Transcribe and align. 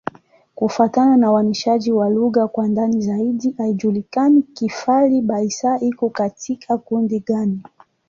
Kufuatana 0.55 1.17
na 1.17 1.31
uainishaji 1.31 1.91
wa 1.91 2.09
lugha 2.09 2.47
kwa 2.47 2.67
ndani 2.67 3.01
zaidi, 3.01 3.51
haijulikani 3.57 4.41
Kifali-Baissa 4.41 5.79
iko 5.79 6.09
katika 6.09 6.77
kundi 6.77 7.19
gani. 7.19 7.63